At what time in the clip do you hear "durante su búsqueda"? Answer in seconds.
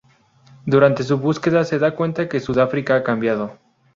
0.65-1.63